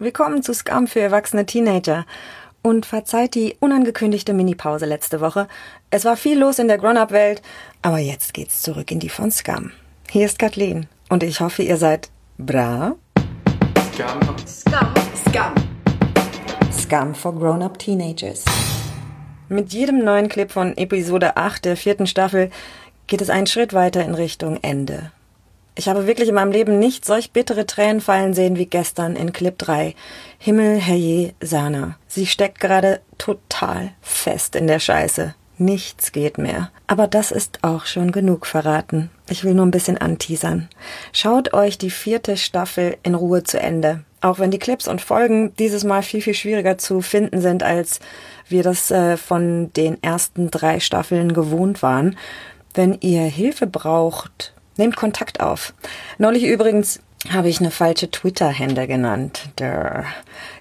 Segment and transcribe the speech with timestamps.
[0.00, 2.06] Willkommen zu Scum für erwachsene Teenager.
[2.62, 5.48] Und verzeiht die unangekündigte Minipause letzte Woche.
[5.90, 7.42] Es war viel los in der Grown-Up-Welt,
[7.82, 9.72] aber jetzt geht's zurück in die von Scum.
[10.08, 12.94] Hier ist Kathleen und ich hoffe, ihr seid bra.
[13.92, 14.36] Scum.
[14.46, 14.94] Scum.
[15.26, 15.54] Scum.
[16.70, 18.44] Scum for Grown-Up Teenagers.
[19.48, 22.50] Mit jedem neuen Clip von Episode 8 der vierten Staffel
[23.08, 25.10] geht es einen Schritt weiter in Richtung Ende.
[25.78, 29.32] Ich habe wirklich in meinem Leben nicht solch bittere Tränen fallen sehen wie gestern in
[29.32, 29.94] Clip 3.
[30.36, 31.96] Himmel, herrje, Sana.
[32.08, 35.36] Sie steckt gerade total fest in der Scheiße.
[35.56, 36.72] Nichts geht mehr.
[36.88, 39.10] Aber das ist auch schon genug verraten.
[39.30, 40.68] Ich will nur ein bisschen anteasern.
[41.12, 44.02] Schaut euch die vierte Staffel in Ruhe zu Ende.
[44.20, 48.00] Auch wenn die Clips und Folgen dieses Mal viel, viel schwieriger zu finden sind, als
[48.48, 52.18] wir das äh, von den ersten drei Staffeln gewohnt waren.
[52.74, 55.74] Wenn ihr Hilfe braucht, Nehmt Kontakt auf.
[56.18, 57.00] Neulich übrigens
[57.30, 59.50] habe ich eine falsche Twitter-Hände genannt.
[59.58, 60.04] Der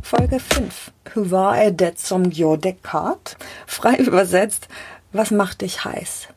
[0.00, 0.92] Folge 5.
[1.12, 2.76] Hur var er det som gjorde
[3.66, 4.68] Frei übersetzt,
[5.12, 6.28] was macht dich heiß?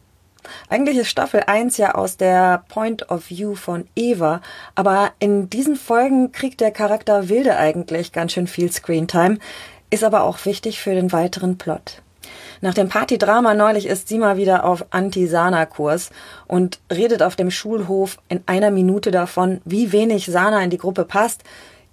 [0.69, 4.41] Eigentlich ist Staffel 1 ja aus der Point of View von Eva,
[4.75, 9.38] aber in diesen Folgen kriegt der Charakter Wilde eigentlich ganz schön viel Screentime,
[9.90, 12.01] ist aber auch wichtig für den weiteren Plot.
[12.62, 16.12] Nach dem Partydrama neulich ist sie mal wieder auf Anti-Sana-Kurs
[16.47, 21.03] und redet auf dem Schulhof in einer Minute davon, wie wenig Sana in die Gruppe
[21.03, 21.44] passt.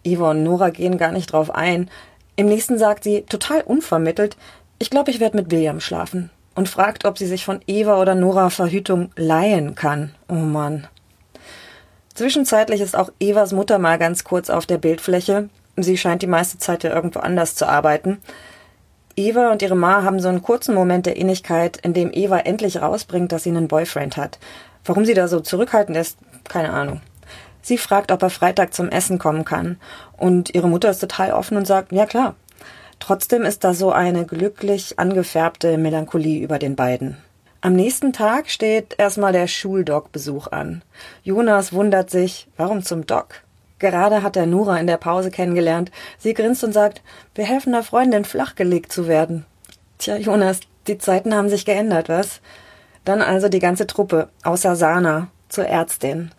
[0.05, 1.91] Eva und Nora gehen gar nicht drauf ein.
[2.37, 4.37] Im nächsten sagt sie, total unvermittelt,
[4.79, 8.17] ich glaube, ich werde mit William schlafen und fragt, ob sie sich von Eva oder
[8.17, 10.13] Nora Verhütung leihen kann.
[10.29, 10.89] Oh Mann.
[12.15, 15.51] Zwischenzeitlich ist auch Evas Mutter mal ganz kurz auf der Bildfläche.
[15.77, 18.19] Sie scheint die meiste Zeit ja irgendwo anders zu arbeiten.
[19.15, 22.83] Eva und ihre Ma haben so einen kurzen Moment der Innigkeit, in dem Eva endlich
[22.83, 24.41] rausbringt, dass sie einen Boyfriend hat.
[24.85, 27.01] Warum sie da so zurückhaltend ist, keine Ahnung.
[27.63, 29.79] Sie fragt, ob er Freitag zum Essen kommen kann.
[30.17, 32.35] Und ihre Mutter ist total offen und sagt, ja klar,
[33.01, 37.17] Trotzdem ist da so eine glücklich angefärbte Melancholie über den beiden.
[37.61, 40.83] Am nächsten Tag steht erstmal der Schuldoc-Besuch an.
[41.25, 43.43] Jonas wundert sich, warum zum Doc?
[43.79, 45.91] Gerade hat er Nora in der Pause kennengelernt.
[46.19, 47.03] Sie grinst und sagt,
[47.35, 49.45] wir helfen der Freundin flachgelegt zu werden.
[49.99, 52.41] Tja, Jonas, die Zeiten haben sich geändert, was?
[53.05, 56.31] Dann also die ganze Truppe, außer Sana, zur Ärztin.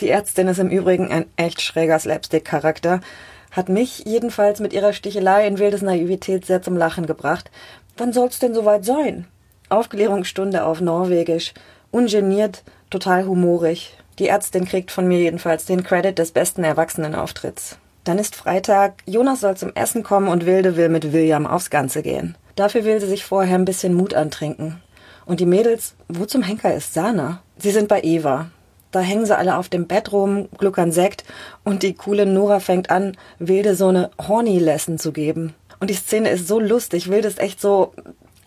[0.00, 3.00] Die Ärztin ist im Übrigen ein echt schräger Slapstick-Charakter
[3.50, 7.50] hat mich jedenfalls mit ihrer Stichelei in wildes Naivität sehr zum Lachen gebracht.
[7.96, 9.26] Wann soll's denn soweit sein?
[9.68, 11.54] Aufklärungsstunde auf Norwegisch.
[11.90, 13.96] Ungeniert, total humorig.
[14.18, 17.78] Die Ärztin kriegt von mir jedenfalls den Credit des besten Erwachsenenauftritts.
[18.04, 22.02] Dann ist Freitag, Jonas soll zum Essen kommen und Wilde will mit William aufs Ganze
[22.02, 22.36] gehen.
[22.56, 24.82] Dafür will sie sich vorher ein bisschen Mut antrinken.
[25.26, 27.42] Und die Mädels, wo zum Henker ist Sana?
[27.58, 28.50] Sie sind bei Eva.
[28.90, 31.24] Da hängen sie alle auf dem Bett rum, gluckern Sekt
[31.64, 35.54] und die coole Nora fängt an, Wilde so eine Horny-Lesson zu geben.
[35.80, 37.92] Und die Szene ist so lustig, Wilde ist echt so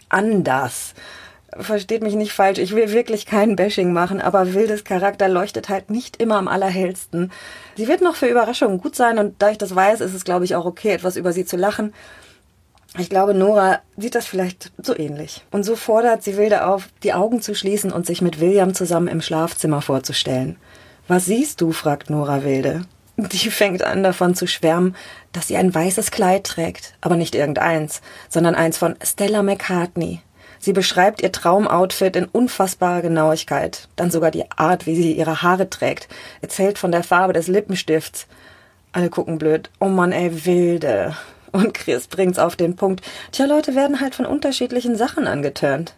[0.10, 0.94] anders.
[1.60, 5.90] Versteht mich nicht falsch, ich will wirklich kein Bashing machen, aber Wildes Charakter leuchtet halt
[5.90, 7.32] nicht immer am allerhellsten.
[7.76, 10.46] Sie wird noch für Überraschungen gut sein und da ich das weiß, ist es glaube
[10.46, 11.94] ich auch okay, etwas über sie zu lachen.
[12.98, 15.46] Ich glaube, Nora sieht das vielleicht so ähnlich.
[15.52, 19.08] Und so fordert sie Wilde auf, die Augen zu schließen und sich mit William zusammen
[19.08, 20.58] im Schlafzimmer vorzustellen.
[21.08, 21.72] Was siehst du?
[21.72, 22.82] fragt Nora Wilde.
[23.18, 24.96] Die fängt an davon zu schwärmen,
[25.32, 30.22] dass sie ein weißes Kleid trägt, aber nicht irgendeins, sondern eins von Stella McCartney.
[30.60, 35.70] Sie beschreibt ihr Traumoutfit in unfassbarer Genauigkeit, dann sogar die Art, wie sie ihre Haare
[35.70, 36.08] trägt,
[36.42, 38.28] erzählt von der Farbe des Lippenstifts.
[38.92, 39.70] Alle gucken blöd.
[39.80, 41.16] Oh Mann, ey, wilde.
[41.52, 43.02] Und Chris bringt's auf den Punkt.
[43.32, 45.96] Tja, Leute werden halt von unterschiedlichen Sachen angeturnt.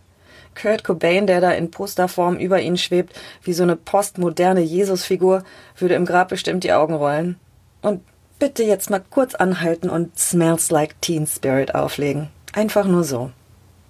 [0.55, 5.43] Kurt Cobain, der da in Posterform über ihn schwebt, wie so eine postmoderne Jesusfigur,
[5.77, 7.37] würde im Grab bestimmt die Augen rollen.
[7.81, 8.01] Und
[8.39, 12.29] bitte jetzt mal kurz anhalten und Smells Like Teen Spirit auflegen.
[12.53, 13.31] Einfach nur so.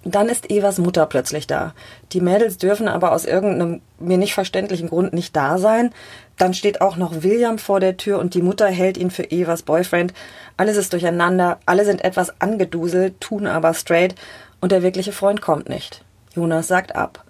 [0.04, 1.72] Dann ist Evas Mutter plötzlich da.
[2.12, 5.92] Die Mädels dürfen aber aus irgendeinem mir nicht verständlichen Grund nicht da sein.
[6.36, 9.62] Dann steht auch noch William vor der Tür und die Mutter hält ihn für Evas
[9.62, 10.12] Boyfriend.
[10.56, 14.14] Alles ist durcheinander, alle sind etwas angeduselt, tun aber straight
[14.60, 16.04] und der wirkliche Freund kommt nicht.
[16.34, 17.24] Jonas sagt ab.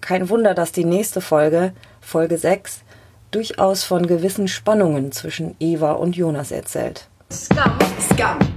[0.00, 2.82] Kein Wunder, dass die nächste Folge, Folge 6,
[3.30, 7.08] durchaus von gewissen Spannungen zwischen Eva und Jonas erzählt.
[7.32, 7.72] Scum.
[8.12, 8.53] Scum.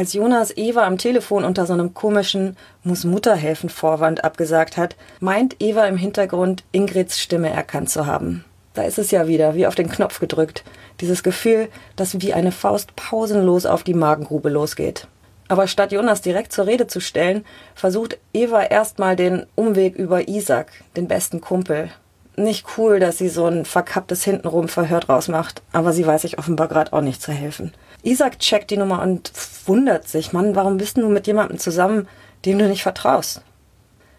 [0.00, 4.96] Als Jonas Eva am Telefon unter so einem komischen Muss Mutter helfen Vorwand abgesagt hat,
[5.20, 8.46] meint Eva im Hintergrund Ingrids Stimme erkannt zu haben.
[8.72, 10.64] Da ist es ja wieder, wie auf den Knopf gedrückt.
[11.02, 15.06] Dieses Gefühl, das wie eine Faust pausenlos auf die Magengrube losgeht.
[15.48, 17.44] Aber statt Jonas direkt zur Rede zu stellen,
[17.74, 21.90] versucht Eva erstmal den Umweg über Isaac, den besten Kumpel.
[22.36, 26.38] Nicht cool, dass sie so ein verkapptes Hintenrum Verhör draus macht, aber sie weiß sich
[26.38, 27.74] offenbar gerade auch nicht zu helfen.
[28.02, 29.32] Isaac checkt die Nummer und
[29.66, 32.08] wundert sich, Mann, warum bist du mit jemandem zusammen,
[32.44, 33.42] dem du nicht vertraust?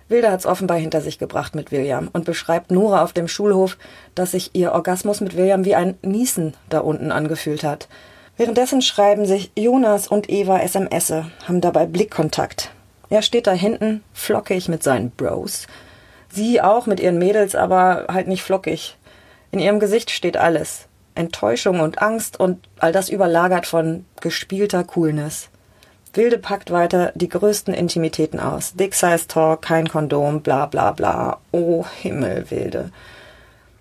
[0.07, 3.77] Wilde hat's offenbar hinter sich gebracht mit William und beschreibt Nora auf dem Schulhof,
[4.13, 7.87] dass sich ihr Orgasmus mit William wie ein Niesen da unten angefühlt hat.
[8.37, 12.71] Währenddessen schreiben sich Jonas und Eva SMS, haben dabei Blickkontakt.
[13.09, 15.67] Er steht da hinten, flockig mit seinen Bros.
[16.29, 18.97] Sie auch mit ihren Mädels, aber halt nicht flockig.
[19.51, 20.87] In ihrem Gesicht steht alles.
[21.15, 25.49] Enttäuschung und Angst und all das überlagert von gespielter Coolness.
[26.13, 28.73] Wilde packt weiter die größten Intimitäten aus.
[28.73, 31.39] Dick Size Talk, kein Kondom, bla bla bla.
[31.51, 32.91] Oh Himmel, Wilde.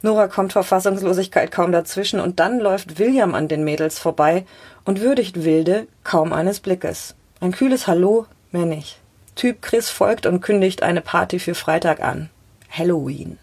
[0.03, 4.47] Nora kommt vor Fassungslosigkeit kaum dazwischen und dann läuft William an den Mädels vorbei
[4.85, 7.15] und würdigt Wilde kaum eines Blickes.
[7.41, 8.99] Ein kühles Hallo, mehr nicht.
[9.35, 12.31] Typ Chris folgt und kündigt eine Party für Freitag an.
[12.71, 13.39] Halloween.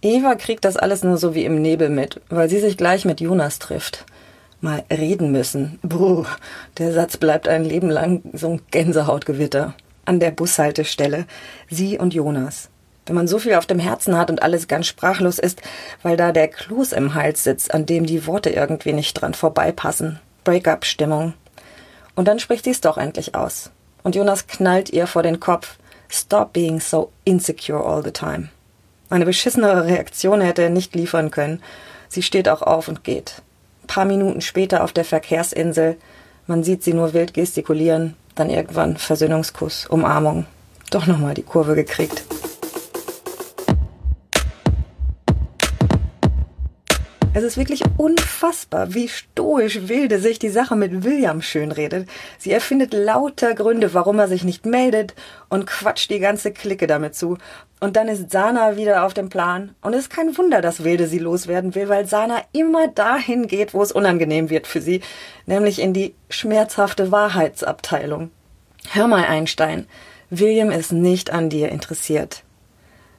[0.00, 3.20] Eva kriegt das alles nur so wie im Nebel mit, weil sie sich gleich mit
[3.20, 4.04] Jonas trifft.
[4.60, 5.78] Mal reden müssen.
[5.82, 6.24] Buh,
[6.78, 9.74] der Satz bleibt ein Leben lang so ein Gänsehautgewitter.
[10.04, 11.26] An der Bushaltestelle.
[11.68, 12.68] Sie und Jonas.
[13.06, 15.62] Wenn man so viel auf dem Herzen hat und alles ganz sprachlos ist,
[16.02, 20.20] weil da der Kloß im Hals sitzt, an dem die Worte irgendwie nicht dran vorbeipassen.
[20.44, 21.34] Break-up-Stimmung.
[22.14, 23.70] Und dann spricht sie es doch endlich aus.
[24.02, 25.76] Und Jonas knallt ihr vor den Kopf.
[26.08, 28.48] Stop being so insecure all the time.
[29.10, 31.62] Eine beschissenere Reaktion hätte er nicht liefern können.
[32.08, 33.42] Sie steht auch auf und geht.
[33.84, 35.96] Ein paar Minuten später auf der Verkehrsinsel.
[36.46, 38.16] Man sieht sie nur wild gestikulieren.
[38.34, 40.46] Dann irgendwann Versöhnungskuss, Umarmung.
[40.90, 42.24] Doch nochmal die Kurve gekriegt.
[47.38, 52.08] Es ist wirklich unfassbar, wie stoisch Wilde sich die Sache mit William schönredet.
[52.36, 55.14] Sie erfindet lauter Gründe, warum er sich nicht meldet
[55.48, 57.38] und quatscht die ganze Clique damit zu.
[57.78, 59.76] Und dann ist Sana wieder auf dem Plan.
[59.82, 63.72] Und es ist kein Wunder, dass Wilde sie loswerden will, weil Sana immer dahin geht,
[63.72, 65.00] wo es unangenehm wird für sie,
[65.46, 68.32] nämlich in die schmerzhafte Wahrheitsabteilung.
[68.90, 69.86] Hör mal, Einstein,
[70.28, 72.42] William ist nicht an dir interessiert.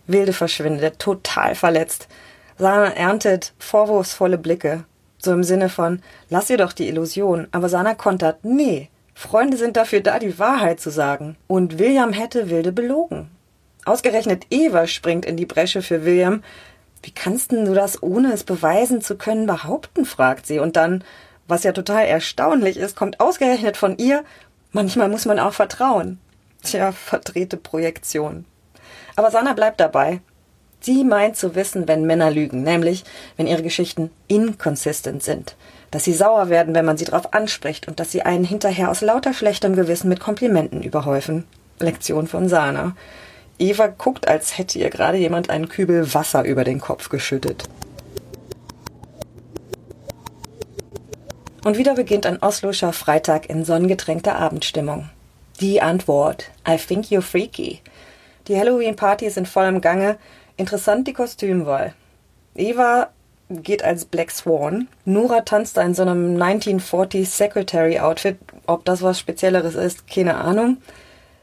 [0.08, 2.10] Wilde verschwindet, total verletzt.
[2.60, 4.84] Sana erntet vorwurfsvolle Blicke.
[5.18, 7.48] So im Sinne von, lass ihr doch die Illusion.
[7.52, 8.90] Aber Sana kontert, nee.
[9.16, 11.38] Freunde sind dafür da, die Wahrheit zu sagen.
[11.48, 13.32] Und William hätte Wilde belogen.
[13.86, 16.44] Ausgerechnet Eva springt in die Bresche für William.
[17.02, 20.06] Wie kannst denn du das, ohne es beweisen zu können, behaupten?
[20.06, 20.60] fragt sie.
[20.60, 21.04] Und dann,
[21.48, 24.24] was ja total erstaunlich ist, kommt ausgerechnet von ihr,
[24.74, 26.20] manchmal muss man auch vertrauen.
[26.64, 28.46] Tja, verdrehte Projektion.
[29.16, 30.22] Aber Sanna bleibt dabei.
[30.82, 33.04] Sie meint zu wissen, wenn Männer lügen, nämlich
[33.36, 35.56] wenn ihre Geschichten inconsistent sind,
[35.92, 39.02] dass sie sauer werden, wenn man sie darauf anspricht und dass sie einen hinterher aus
[39.02, 41.46] lauter schlechtem Gewissen mit Komplimenten überhäufen.
[41.80, 42.96] Lektion von Sana.
[43.58, 47.64] Eva guckt, als hätte ihr gerade jemand einen Kübel Wasser über den Kopf geschüttet.
[51.66, 55.10] Und wieder beginnt ein Osloscher Freitag in sonnengetränkter Abendstimmung.
[55.60, 57.82] Die Antwort: I think you're freaky.
[58.48, 60.18] Die Halloween-Party ist in vollem Gange
[60.60, 61.94] Interessant die Kostümwahl.
[62.54, 63.12] Eva
[63.50, 64.90] geht als Black Swan.
[65.06, 68.38] Nora tanzt in so einem 1940 Secretary Outfit.
[68.68, 70.76] Ob das was Spezielleres ist, keine Ahnung.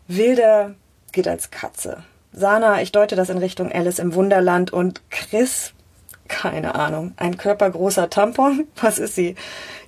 [0.07, 0.75] Wilder
[1.13, 2.05] geht als Katze.
[2.35, 5.73] Sana, ich deute das in Richtung Alice im Wunderland und Chris,
[6.29, 8.67] keine Ahnung, ein körpergroßer Tampon.
[8.83, 9.35] Was ist sie?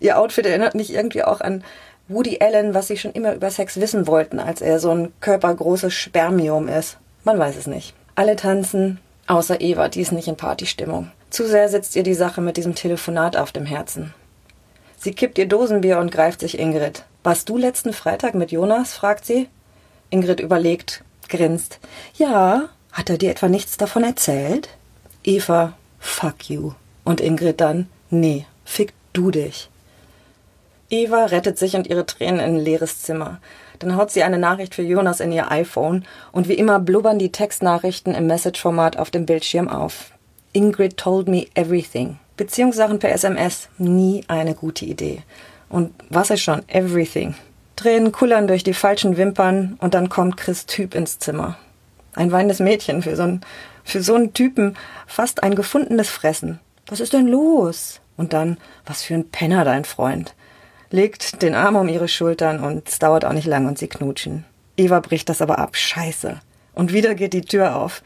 [0.00, 1.62] Ihr Outfit erinnert mich irgendwie auch an
[2.08, 5.92] Woody Allen, was sie schon immer über Sex wissen wollten, als er so ein körpergroßes
[5.92, 6.96] Spermium ist.
[7.24, 7.92] Man weiß es nicht.
[8.14, 11.12] Alle tanzen, Außer Eva, die ist nicht in Partystimmung.
[11.28, 14.14] Zu sehr sitzt ihr die Sache mit diesem Telefonat auf dem Herzen.
[14.98, 17.04] Sie kippt ihr Dosenbier und greift sich Ingrid.
[17.22, 18.94] Warst du letzten Freitag mit Jonas?
[18.94, 19.48] fragt sie.
[20.08, 21.78] Ingrid überlegt, grinst.
[22.16, 24.70] Ja, hat er dir etwa nichts davon erzählt?
[25.22, 26.72] Eva, fuck you.
[27.04, 29.68] Und Ingrid dann, nee, fick du dich.
[30.90, 33.40] Eva rettet sich und ihre Tränen in ein leeres Zimmer.
[33.78, 37.32] Dann haut sie eine Nachricht für Jonas in ihr iPhone und wie immer blubbern die
[37.32, 40.12] Textnachrichten im Message-Format auf dem Bildschirm auf.
[40.52, 42.18] Ingrid told me everything.
[42.36, 45.22] Beziehungssachen per SMS, nie eine gute Idee.
[45.68, 47.34] Und was ist schon everything?
[47.76, 51.58] Tränen kullern durch die falschen Wimpern und dann kommt Chris Typ ins Zimmer.
[52.14, 53.40] Ein weinendes Mädchen für so einen,
[53.84, 54.76] für so einen Typen,
[55.06, 56.58] fast ein gefundenes Fressen.
[56.86, 58.00] Was ist denn los?
[58.16, 60.34] Und dann, was für ein Penner dein Freund.
[60.90, 64.44] Legt den Arm um ihre Schultern und es dauert auch nicht lang und sie knutschen.
[64.76, 65.76] Eva bricht das aber ab.
[65.76, 66.40] Scheiße.
[66.74, 68.02] Und wieder geht die Tür auf.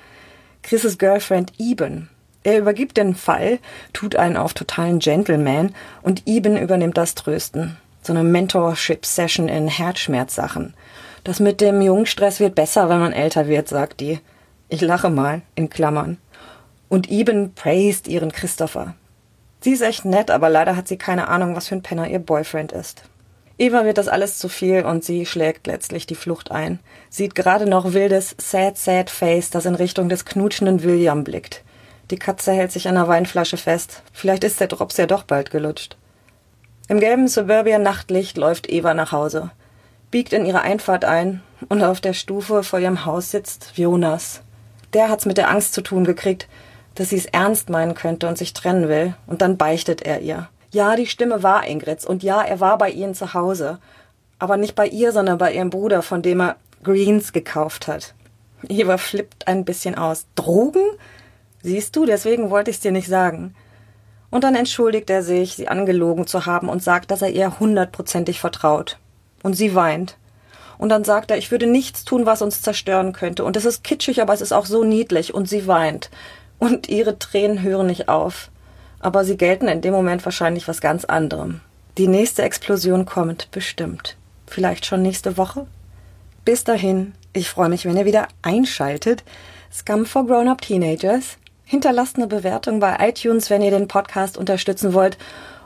[0.63, 2.09] Chris' Girlfriend Eben,
[2.45, 3.59] er übergibt den Fall,
[3.93, 7.77] tut einen auf totalen Gentleman und Eben übernimmt das Trösten.
[8.03, 10.75] So eine Mentorship-Session in Herzschmerzsachen.
[11.23, 14.19] Das mit dem Jungstress wird besser, wenn man älter wird, sagt die.
[14.69, 16.19] Ich lache mal, in Klammern.
[16.89, 18.95] Und Eben praised ihren Christopher.
[19.63, 22.19] Sie ist echt nett, aber leider hat sie keine Ahnung, was für ein Penner ihr
[22.19, 23.05] Boyfriend ist.
[23.59, 26.81] Eva wird das alles zu viel und sie schlägt letztlich die Flucht ein.
[27.11, 31.63] Sieht gerade noch wildes, sad, sad Face, das in Richtung des knutschenden William blickt.
[32.11, 34.03] Die Katze hält sich an der Weinflasche fest.
[34.13, 35.97] Vielleicht ist der Drops ja doch bald gelutscht.
[36.89, 39.53] Im gelben Suburbia-Nachtlicht läuft Eva nach Hause,
[40.11, 44.43] biegt in ihre Einfahrt ein und auf der Stufe vor ihrem Haus sitzt Jonas.
[44.93, 46.49] Der hat's mit der Angst zu tun gekriegt,
[46.95, 50.49] dass sie es ernst meinen könnte und sich trennen will, und dann beichtet er ihr.
[50.71, 53.79] Ja, die Stimme war Ingrids, und ja, er war bei ihnen zu Hause.
[54.39, 58.15] Aber nicht bei ihr, sondern bei ihrem Bruder, von dem er Greens gekauft hat.
[58.69, 60.27] Eva flippt ein bisschen aus.
[60.35, 60.83] Drogen?
[61.63, 63.55] Siehst du, deswegen wollte ich es dir nicht sagen.
[64.31, 68.41] Und dann entschuldigt er sich, sie angelogen zu haben und sagt, dass er ihr hundertprozentig
[68.41, 68.99] vertraut.
[69.43, 70.17] Und sie weint.
[70.79, 73.45] Und dann sagt er, ich würde nichts tun, was uns zerstören könnte.
[73.45, 75.35] Und es ist kitschig, aber es ist auch so niedlich.
[75.35, 76.11] Und sie weint.
[76.63, 78.49] Und ihre Tränen hören nicht auf.
[79.01, 81.61] Aber sie gelten in dem Moment wahrscheinlich was ganz anderem.
[81.99, 84.17] Die nächste Explosion kommt, bestimmt.
[84.47, 85.67] Vielleicht schon nächste Woche?
[86.45, 89.25] Bis dahin, ich freue mich, wenn ihr wieder einschaltet.
[89.73, 91.37] Scum for Grown-Up Teenagers.
[91.65, 95.19] Hinterlasst eine Bewertung bei iTunes, wenn ihr den Podcast unterstützen wollt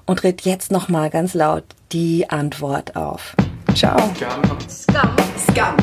[0.06, 3.36] und redet jetzt nochmal ganz laut die Antwort auf.
[3.74, 3.98] Ciao.
[4.14, 4.70] Scum.
[4.70, 5.16] Scum.
[5.36, 5.76] Scum.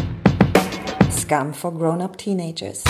[1.11, 2.83] Scum for grown-up teenagers.